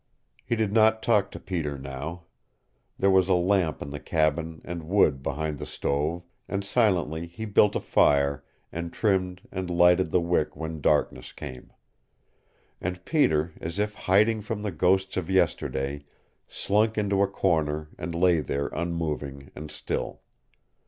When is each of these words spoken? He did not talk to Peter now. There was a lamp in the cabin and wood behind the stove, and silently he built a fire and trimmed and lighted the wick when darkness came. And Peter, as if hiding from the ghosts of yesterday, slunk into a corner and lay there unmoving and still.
He 0.43 0.55
did 0.55 0.73
not 0.73 1.03
talk 1.03 1.29
to 1.29 1.39
Peter 1.39 1.77
now. 1.77 2.23
There 2.97 3.11
was 3.11 3.27
a 3.29 3.35
lamp 3.35 3.83
in 3.83 3.91
the 3.91 3.99
cabin 3.99 4.59
and 4.65 4.89
wood 4.89 5.21
behind 5.21 5.59
the 5.59 5.65
stove, 5.67 6.23
and 6.47 6.65
silently 6.65 7.27
he 7.27 7.45
built 7.45 7.75
a 7.75 7.79
fire 7.79 8.43
and 8.71 8.91
trimmed 8.91 9.47
and 9.51 9.69
lighted 9.69 10.09
the 10.09 10.19
wick 10.19 10.55
when 10.55 10.81
darkness 10.81 11.31
came. 11.31 11.71
And 12.81 13.05
Peter, 13.05 13.53
as 13.61 13.77
if 13.77 13.93
hiding 13.93 14.41
from 14.41 14.63
the 14.63 14.71
ghosts 14.71 15.17
of 15.17 15.29
yesterday, 15.29 16.03
slunk 16.47 16.97
into 16.97 17.21
a 17.21 17.27
corner 17.27 17.89
and 17.95 18.15
lay 18.15 18.39
there 18.39 18.69
unmoving 18.69 19.51
and 19.55 19.69
still. 19.69 20.21